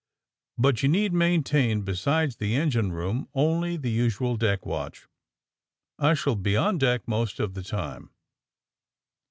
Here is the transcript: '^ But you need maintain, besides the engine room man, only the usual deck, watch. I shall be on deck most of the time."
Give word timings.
'^ 0.59 0.61
But 0.63 0.81
you 0.81 0.89
need 0.89 1.13
maintain, 1.13 1.81
besides 1.83 2.37
the 2.37 2.55
engine 2.55 2.91
room 2.91 3.15
man, 3.17 3.27
only 3.35 3.77
the 3.77 3.91
usual 3.91 4.35
deck, 4.35 4.65
watch. 4.65 5.05
I 5.99 6.15
shall 6.15 6.35
be 6.35 6.57
on 6.57 6.79
deck 6.79 7.07
most 7.07 7.39
of 7.39 7.53
the 7.53 7.61
time." 7.61 8.09